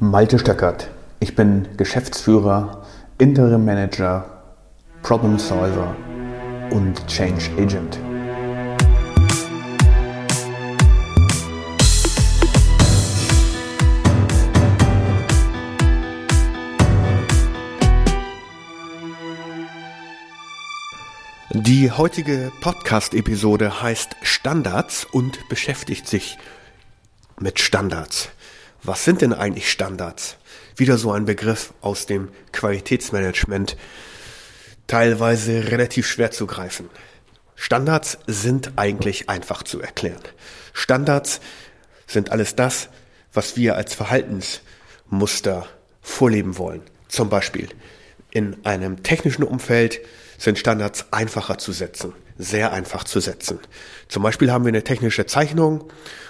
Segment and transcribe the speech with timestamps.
[0.00, 0.90] Malte Stöckert.
[1.18, 2.84] Ich bin Geschäftsführer,
[3.18, 4.44] Interim Manager,
[5.02, 5.96] Problem Solver
[6.70, 7.98] und Change Agent.
[21.50, 26.38] Die heutige Podcast-Episode heißt Standards und beschäftigt sich
[27.40, 28.30] mit Standards.
[28.82, 30.36] Was sind denn eigentlich Standards?
[30.76, 33.76] Wieder so ein Begriff aus dem Qualitätsmanagement,
[34.86, 36.88] teilweise relativ schwer zu greifen.
[37.56, 40.22] Standards sind eigentlich einfach zu erklären.
[40.72, 41.40] Standards
[42.06, 42.88] sind alles das,
[43.32, 45.66] was wir als Verhaltensmuster
[46.00, 46.82] vorleben wollen.
[47.08, 47.68] Zum Beispiel
[48.30, 50.00] in einem technischen Umfeld
[50.36, 53.58] sind Standards einfacher zu setzen, sehr einfach zu setzen.
[54.08, 55.84] Zum Beispiel haben wir eine technische Zeichnung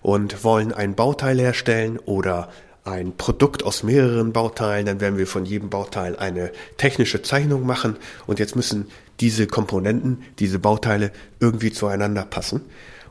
[0.00, 2.48] und wollen ein Bauteil herstellen oder
[2.84, 7.96] ein Produkt aus mehreren Bauteilen, dann werden wir von jedem Bauteil eine technische Zeichnung machen
[8.26, 8.86] und jetzt müssen
[9.20, 12.62] diese Komponenten, diese Bauteile irgendwie zueinander passen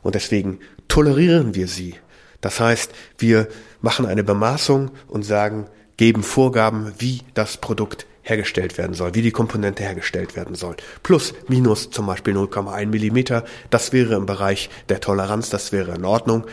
[0.02, 1.94] und deswegen tolerieren wir sie.
[2.40, 3.46] Das heißt, wir
[3.80, 5.66] machen eine Bemaßung und sagen,
[5.96, 10.76] geben Vorgaben, wie das Produkt hergestellt werden soll, wie die Komponente hergestellt werden soll.
[11.02, 16.04] Plus, minus zum Beispiel 0,1 Millimeter, das wäre im Bereich der Toleranz, das wäre in
[16.04, 16.44] Ordnung.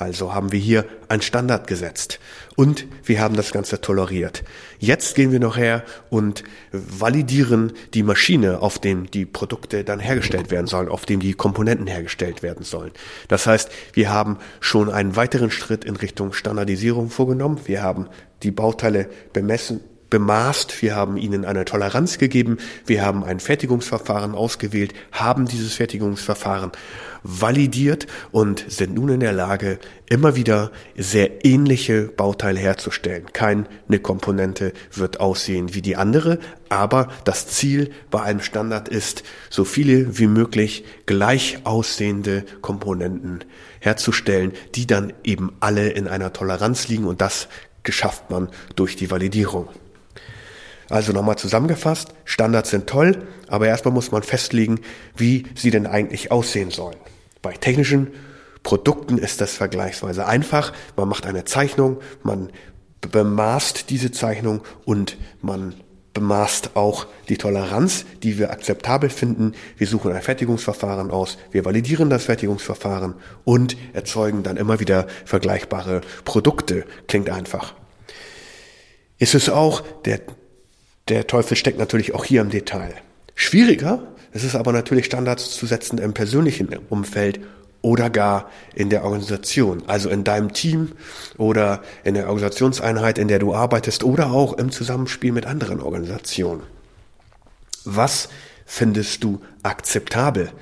[0.00, 2.20] Also haben wir hier einen Standard gesetzt
[2.56, 4.44] und wir haben das Ganze toleriert.
[4.78, 10.50] Jetzt gehen wir noch her und validieren die Maschine, auf dem die Produkte dann hergestellt
[10.50, 12.92] werden sollen, auf dem die Komponenten hergestellt werden sollen.
[13.28, 17.60] Das heißt, wir haben schon einen weiteren Schritt in Richtung Standardisierung vorgenommen.
[17.66, 18.08] Wir haben
[18.42, 24.92] die Bauteile bemessen, bemaßt, wir haben ihnen eine Toleranz gegeben, wir haben ein Fertigungsverfahren ausgewählt,
[25.12, 26.72] haben dieses Fertigungsverfahren
[27.22, 33.26] validiert und sind nun in der Lage, immer wieder sehr ähnliche Bauteile herzustellen.
[33.32, 33.66] Keine
[34.02, 40.18] Komponente wird aussehen wie die andere, aber das Ziel bei einem Standard ist, so viele
[40.18, 43.44] wie möglich gleich aussehende Komponenten
[43.80, 47.48] herzustellen, die dann eben alle in einer Toleranz liegen und das
[47.82, 49.68] geschafft man durch die Validierung.
[50.90, 54.80] Also nochmal zusammengefasst, Standards sind toll, aber erstmal muss man festlegen,
[55.16, 56.96] wie sie denn eigentlich aussehen sollen.
[57.42, 58.08] Bei technischen
[58.64, 60.72] Produkten ist das vergleichsweise einfach.
[60.96, 62.50] Man macht eine Zeichnung, man
[63.00, 65.74] bemaßt diese Zeichnung und man
[66.12, 69.54] bemaßt auch die Toleranz, die wir akzeptabel finden.
[69.76, 73.14] Wir suchen ein Fertigungsverfahren aus, wir validieren das Fertigungsverfahren
[73.44, 76.84] und erzeugen dann immer wieder vergleichbare Produkte.
[77.06, 77.74] Klingt einfach.
[79.18, 80.20] Ist es auch der
[81.10, 82.94] der Teufel steckt natürlich auch hier im Detail.
[83.34, 87.40] Schwieriger ist es aber natürlich, Standards zu setzen im persönlichen Umfeld
[87.82, 90.92] oder gar in der Organisation, also in deinem Team
[91.36, 96.62] oder in der Organisationseinheit, in der du arbeitest oder auch im Zusammenspiel mit anderen Organisationen.
[97.84, 98.28] Was
[98.66, 100.52] findest du akzeptabel?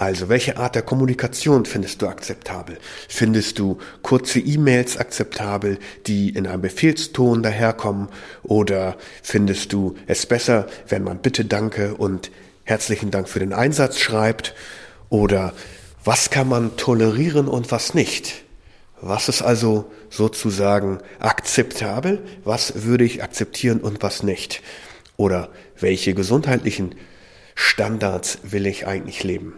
[0.00, 2.78] Also, welche Art der Kommunikation findest du akzeptabel?
[3.06, 8.08] Findest du kurze E-Mails akzeptabel, die in einem Befehlston daherkommen?
[8.42, 12.30] Oder findest du es besser, wenn man Bitte, Danke und
[12.64, 14.54] herzlichen Dank für den Einsatz schreibt?
[15.10, 15.52] Oder
[16.02, 18.44] was kann man tolerieren und was nicht?
[19.02, 22.24] Was ist also sozusagen akzeptabel?
[22.42, 24.62] Was würde ich akzeptieren und was nicht?
[25.18, 26.94] Oder welche gesundheitlichen
[27.54, 29.56] Standards will ich eigentlich leben?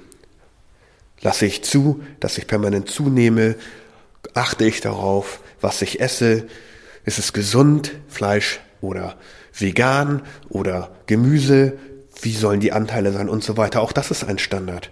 [1.22, 3.55] Lasse ich zu, dass ich permanent zunehme?
[4.34, 6.47] Achte ich darauf, was ich esse?
[7.05, 9.16] Ist es gesund, Fleisch oder
[9.56, 11.78] vegan oder Gemüse?
[12.21, 13.81] Wie sollen die Anteile sein und so weiter?
[13.81, 14.91] Auch das ist ein Standard.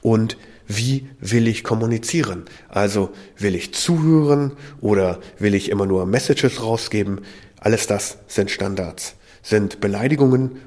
[0.00, 0.36] Und
[0.66, 2.44] wie will ich kommunizieren?
[2.68, 7.20] Also will ich zuhören oder will ich immer nur Messages rausgeben?
[7.60, 9.16] Alles das sind Standards.
[9.42, 10.62] Sind Beleidigungen,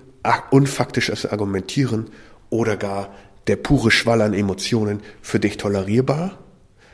[0.51, 2.09] unfaktisches Argumentieren
[2.49, 3.09] oder gar
[3.47, 6.37] der pure Schwall an Emotionen für dich tolerierbar?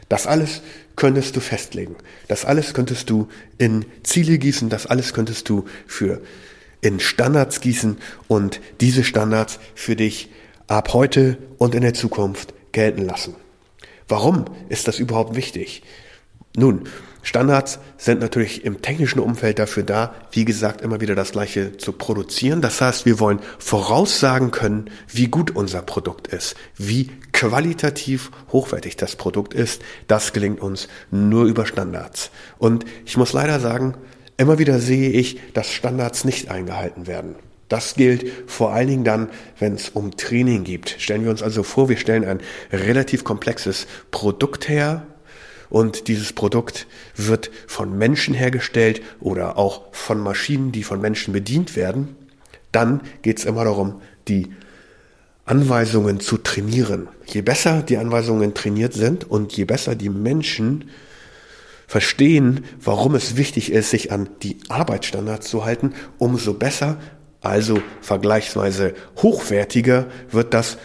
[0.09, 0.61] Das alles
[0.95, 1.95] könntest du festlegen.
[2.27, 3.27] Das alles könntest du
[3.57, 4.69] in Ziele gießen.
[4.69, 6.21] Das alles könntest du für
[6.81, 7.97] in Standards gießen
[8.27, 10.29] und diese Standards für dich
[10.67, 13.35] ab heute und in der Zukunft gelten lassen.
[14.07, 15.81] Warum ist das überhaupt wichtig?
[16.55, 16.83] Nun,
[17.23, 21.93] Standards sind natürlich im technischen Umfeld dafür da, wie gesagt, immer wieder das Gleiche zu
[21.93, 22.61] produzieren.
[22.61, 29.15] Das heißt, wir wollen voraussagen können, wie gut unser Produkt ist, wie qualitativ hochwertig das
[29.15, 29.81] Produkt ist.
[30.07, 32.29] Das gelingt uns nur über Standards.
[32.57, 33.95] Und ich muss leider sagen,
[34.35, 37.35] immer wieder sehe ich, dass Standards nicht eingehalten werden.
[37.69, 40.95] Das gilt vor allen Dingen dann, wenn es um Training geht.
[40.99, 42.41] Stellen wir uns also vor, wir stellen ein
[42.71, 45.07] relativ komplexes Produkt her,
[45.73, 46.85] und dieses Produkt
[47.15, 52.15] wird von Menschen hergestellt oder auch von Maschinen, die von Menschen bedient werden,
[52.71, 54.53] dann geht es immer darum, die
[55.45, 57.07] Anweisungen zu trainieren.
[57.25, 60.91] Je besser die Anweisungen trainiert sind und je besser die Menschen
[61.87, 66.99] verstehen, warum es wichtig ist, sich an die Arbeitsstandards zu halten, umso besser,
[67.41, 68.93] also vergleichsweise
[69.23, 70.77] hochwertiger wird das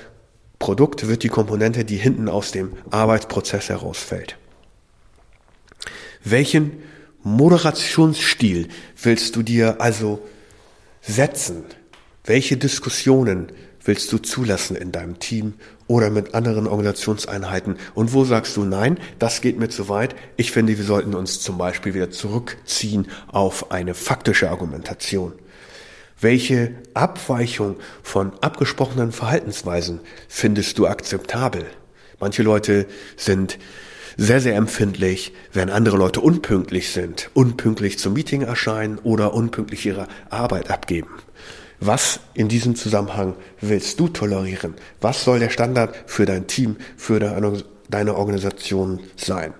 [0.59, 4.39] Produkt, wird die Komponente, die hinten aus dem Arbeitsprozess herausfällt.
[6.31, 6.83] Welchen
[7.23, 8.69] Moderationsstil
[9.03, 10.21] willst du dir also
[11.01, 11.65] setzen?
[12.25, 13.53] Welche Diskussionen
[13.85, 15.55] willst du zulassen in deinem Team
[15.87, 17.77] oder mit anderen Organisationseinheiten?
[17.95, 20.15] Und wo sagst du, nein, das geht mir zu weit.
[20.37, 25.33] Ich finde, wir sollten uns zum Beispiel wieder zurückziehen auf eine faktische Argumentation.
[26.21, 31.65] Welche Abweichung von abgesprochenen Verhaltensweisen findest du akzeptabel?
[32.21, 32.87] Manche Leute
[33.17, 33.59] sind
[34.19, 40.09] sehr, sehr empfindlich, wenn andere Leute unpünktlich sind, unpünktlich zum Meeting erscheinen oder unpünktlich ihre
[40.29, 41.11] Arbeit abgeben.
[41.79, 44.75] Was in diesem Zusammenhang willst du tolerieren?
[45.01, 49.55] Was soll der Standard für dein Team, für deine Organisation sein?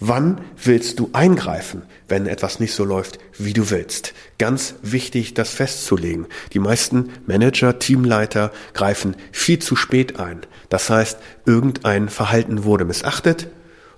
[0.00, 4.14] Wann willst du eingreifen, wenn etwas nicht so läuft, wie du willst?
[4.38, 6.26] Ganz wichtig, das festzulegen.
[6.54, 10.40] Die meisten Manager, Teamleiter greifen viel zu spät ein.
[10.70, 13.48] Das heißt, irgendein Verhalten wurde missachtet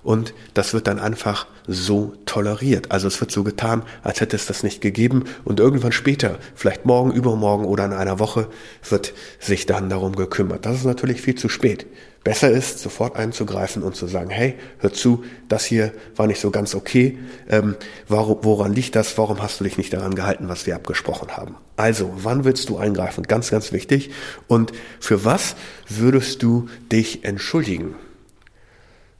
[0.02, 2.90] und das wird dann einfach so toleriert.
[2.90, 6.86] Also es wird so getan, als hätte es das nicht gegeben und irgendwann später, vielleicht
[6.86, 8.48] morgen, übermorgen oder in einer Woche,
[8.88, 10.66] wird sich dann darum gekümmert.
[10.66, 11.86] Das ist natürlich viel zu spät.
[12.24, 16.50] Besser ist, sofort einzugreifen und zu sagen, hey, hör zu, das hier war nicht so
[16.50, 17.18] ganz okay.
[17.48, 17.76] Ähm,
[18.08, 19.16] warum, woran liegt das?
[19.16, 21.54] Warum hast du dich nicht daran gehalten, was wir abgesprochen haben?
[21.76, 23.22] Also, wann willst du eingreifen?
[23.24, 24.10] Ganz, ganz wichtig.
[24.48, 25.54] Und für was
[25.88, 27.94] würdest du dich entschuldigen?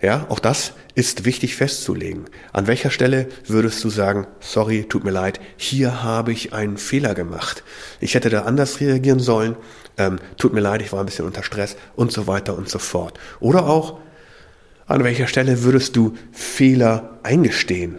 [0.00, 2.26] Ja, auch das ist wichtig festzulegen.
[2.52, 7.14] An welcher Stelle würdest du sagen, sorry, tut mir leid, hier habe ich einen Fehler
[7.14, 7.64] gemacht.
[8.00, 9.56] Ich hätte da anders reagieren sollen,
[9.96, 12.78] ähm, tut mir leid, ich war ein bisschen unter Stress und so weiter und so
[12.78, 13.18] fort.
[13.40, 13.98] Oder auch,
[14.86, 17.98] an welcher Stelle würdest du Fehler eingestehen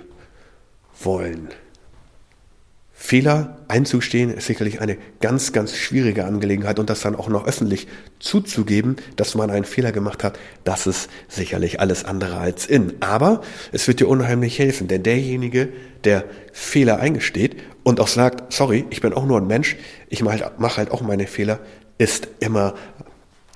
[1.04, 1.50] wollen?
[3.10, 7.88] Fehler einzugestehen ist sicherlich eine ganz, ganz schwierige Angelegenheit und das dann auch noch öffentlich
[8.20, 12.94] zuzugeben, dass man einen Fehler gemacht hat, das ist sicherlich alles andere als in.
[13.00, 13.42] Aber
[13.72, 15.70] es wird dir unheimlich helfen, denn derjenige,
[16.04, 19.76] der Fehler eingesteht und auch sagt, sorry, ich bin auch nur ein Mensch,
[20.10, 21.62] ich mache halt auch meine Fehler,
[21.98, 22.76] ist immer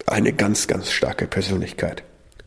[0.07, 2.03] eine ganz, ganz starke Persönlichkeit.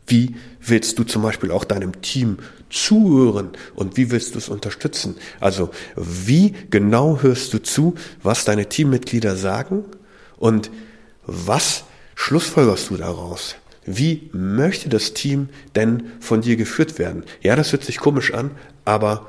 [0.07, 2.37] Wie willst du zum Beispiel auch deinem Team
[2.69, 5.15] zuhören und wie willst du es unterstützen?
[5.39, 9.83] Also wie genau hörst du zu, was deine Teammitglieder sagen
[10.37, 10.71] und
[11.25, 11.83] was
[12.15, 13.55] schlussfolgerst du daraus?
[13.85, 17.23] Wie möchte das Team denn von dir geführt werden?
[17.41, 18.51] Ja, das hört sich komisch an,
[18.85, 19.27] aber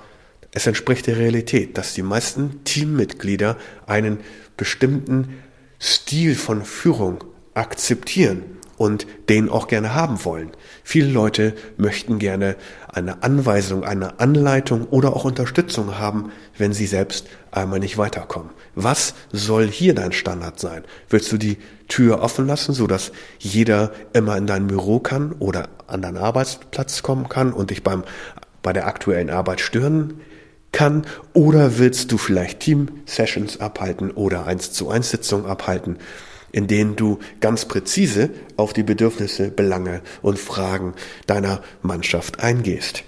[0.52, 4.18] es entspricht der Realität, dass die meisten Teammitglieder einen
[4.56, 5.40] bestimmten
[5.80, 7.22] Stil von Führung
[7.54, 10.52] akzeptieren und den auch gerne haben wollen.
[10.84, 17.26] Viele Leute möchten gerne eine Anweisung, eine Anleitung oder auch Unterstützung haben, wenn sie selbst
[17.50, 18.50] einmal nicht weiterkommen.
[18.74, 20.84] Was soll hier dein Standard sein?
[21.10, 21.58] Willst du die
[21.88, 27.02] Tür offen lassen, so dass jeder immer in dein Büro kann oder an deinen Arbeitsplatz
[27.02, 28.04] kommen kann und dich beim,
[28.62, 30.20] bei der aktuellen Arbeit stören
[30.70, 31.04] kann?
[31.32, 35.98] Oder willst du vielleicht Team-Sessions abhalten oder eins zu eins Sitzungen abhalten?
[36.52, 40.94] In denen du ganz präzise auf die Bedürfnisse, Belange und Fragen
[41.26, 43.04] deiner Mannschaft eingehst.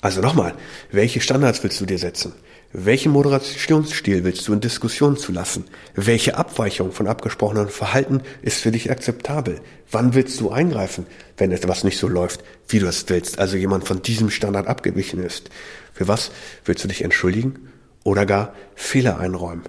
[0.00, 0.54] Also nochmal,
[0.92, 2.34] welche Standards willst du dir setzen?
[2.76, 5.64] Welchen Moderationsstil willst du in Diskussionen zulassen?
[5.94, 9.60] Welche Abweichung von abgesprochenen Verhalten ist für dich akzeptabel?
[9.92, 11.06] Wann willst du eingreifen,
[11.36, 15.22] wenn etwas nicht so läuft, wie du es willst, also jemand von diesem Standard abgewichen
[15.22, 15.50] ist?
[15.92, 16.32] Für was
[16.64, 17.68] willst du dich entschuldigen
[18.02, 19.62] oder gar Fehler einräumen?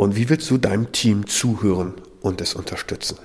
[0.00, 1.92] Und wie willst du deinem Team zuhören
[2.22, 3.18] und es unterstützen?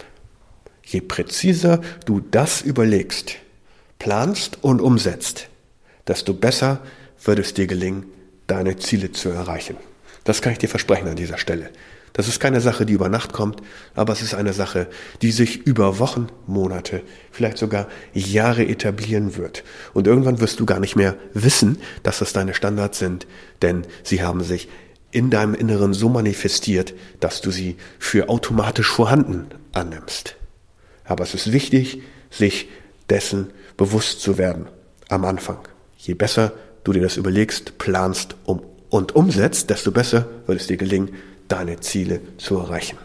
[0.84, 3.38] Je präziser du das überlegst,
[3.98, 5.48] planst und umsetzt,
[6.06, 6.82] desto besser
[7.24, 8.08] wird es dir gelingen,
[8.48, 9.78] deine Ziele zu erreichen.
[10.26, 11.70] Das kann ich dir versprechen an dieser Stelle.
[12.12, 13.62] Das ist keine Sache, die über Nacht kommt,
[13.94, 14.88] aber es ist eine Sache,
[15.22, 19.64] die sich über Wochen, Monate, vielleicht sogar Jahre etablieren wird.
[19.94, 23.28] Und irgendwann wirst du gar nicht mehr wissen, dass das deine Standards sind,
[23.62, 24.68] denn sie haben sich
[25.16, 30.36] in deinem Inneren so manifestiert, dass du sie für automatisch vorhanden annimmst.
[31.06, 32.68] Aber es ist wichtig, sich
[33.10, 34.68] dessen bewusst zu werden
[35.08, 35.60] am Anfang.
[35.98, 36.52] Je besser
[36.84, 41.16] du dir das überlegst, planst um, und umsetzt, desto besser wird es dir gelingen,
[41.48, 42.98] deine Ziele zu erreichen.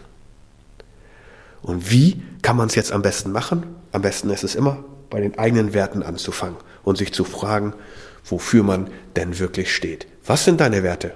[1.63, 3.67] Und wie kann man es jetzt am besten machen?
[3.93, 7.73] Am besten ist es immer, bei den eigenen Werten anzufangen und sich zu fragen,
[8.25, 10.09] wofür man denn wirklich steht.
[10.27, 11.15] Was sind deine Werte?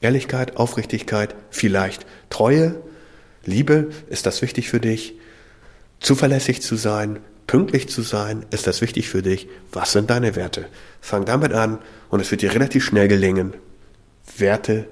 [0.00, 2.80] Ehrlichkeit, Aufrichtigkeit, vielleicht Treue,
[3.44, 5.14] Liebe, ist das wichtig für dich?
[6.00, 9.48] Zuverlässig zu sein, pünktlich zu sein, ist das wichtig für dich?
[9.72, 10.66] Was sind deine Werte?
[11.00, 11.78] Fang damit an
[12.10, 13.54] und es wird dir relativ schnell gelingen,
[14.36, 14.88] Werte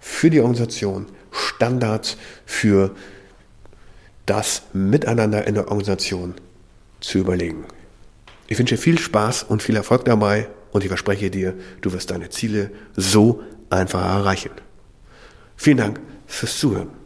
[0.00, 2.94] für die Organisation, Standards für
[4.26, 6.34] das Miteinander in der Organisation
[7.00, 7.64] zu überlegen.
[8.46, 12.30] Ich wünsche viel Spaß und viel Erfolg dabei und ich verspreche dir, du wirst deine
[12.30, 14.50] Ziele so einfach erreichen.
[15.56, 16.97] Vielen Dank fürs Zuhören.